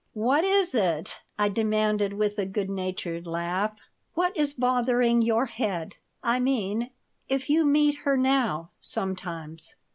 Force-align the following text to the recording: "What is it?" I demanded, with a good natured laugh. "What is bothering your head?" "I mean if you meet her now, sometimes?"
"What 0.15 0.43
is 0.43 0.73
it?" 0.73 1.17
I 1.37 1.47
demanded, 1.47 2.13
with 2.13 2.39
a 2.39 2.45
good 2.47 2.71
natured 2.71 3.27
laugh. 3.27 3.77
"What 4.15 4.35
is 4.35 4.55
bothering 4.55 5.21
your 5.21 5.45
head?" 5.45 5.97
"I 6.23 6.39
mean 6.39 6.89
if 7.29 7.51
you 7.51 7.67
meet 7.67 7.97
her 7.97 8.17
now, 8.17 8.71
sometimes?" 8.79 9.75